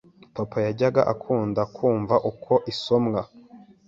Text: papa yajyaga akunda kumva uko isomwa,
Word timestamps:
papa 0.35 0.57
yajyaga 0.65 1.01
akunda 1.13 1.61
kumva 1.75 2.15
uko 2.31 2.53
isomwa, 2.71 3.21